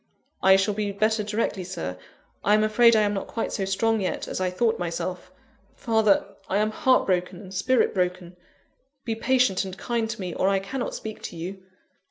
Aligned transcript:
"I 0.41 0.55
shall 0.55 0.73
be 0.73 0.91
better 0.91 1.21
directly, 1.23 1.63
Sir. 1.63 1.95
I 2.43 2.55
am 2.55 2.63
afraid 2.63 2.95
I 2.95 3.03
am 3.03 3.13
not 3.13 3.27
quite 3.27 3.51
so 3.53 3.65
strong 3.65 4.01
yet 4.01 4.27
as 4.27 4.41
I 4.41 4.49
thought 4.49 4.79
myself. 4.79 5.31
Father! 5.75 6.25
I 6.49 6.57
am 6.57 6.71
heart 6.71 7.05
broken 7.05 7.39
and 7.39 7.53
spirit 7.53 7.93
broken: 7.93 8.35
be 9.05 9.13
patient 9.13 9.63
and 9.63 9.77
kind 9.77 10.09
to 10.09 10.19
me, 10.19 10.33
or 10.33 10.49
I 10.49 10.57
cannot 10.57 10.95
speak 10.95 11.21
to 11.21 11.35
you." 11.35 11.61